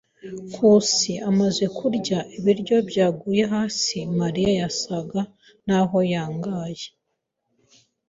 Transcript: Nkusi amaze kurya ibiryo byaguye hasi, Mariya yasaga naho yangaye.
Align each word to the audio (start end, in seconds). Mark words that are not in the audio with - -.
Nkusi 0.49 1.11
amaze 1.29 1.65
kurya 1.77 2.19
ibiryo 2.37 2.77
byaguye 2.89 3.43
hasi, 3.53 3.97
Mariya 4.19 4.51
yasaga 4.61 5.21
naho 5.67 5.97
yangaye. 6.13 6.85